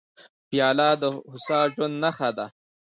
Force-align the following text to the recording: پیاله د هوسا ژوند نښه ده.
پیاله 0.49 0.89
د 1.01 1.03
هوسا 1.31 1.59
ژوند 1.71 1.95
نښه 2.03 2.29
ده. 2.37 2.45